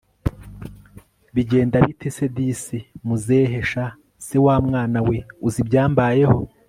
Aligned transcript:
bigenda 1.33 1.77
bite 1.85 2.09
se 2.15 2.25
disi! 2.35 2.77
muzehe 3.07 3.59
sha 3.69 3.85
se 4.25 4.37
wamwana 4.45 4.99
we! 5.07 5.17
uzi 5.47 5.59
ibyambayeho! 5.63 6.37